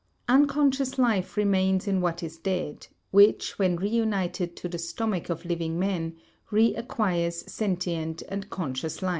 [0.27, 5.77] Unconscious life remains in what is dead, which when reunited to the stomach of living
[5.77, 6.15] men,
[6.51, 9.09] reacquires sentient and conscious life.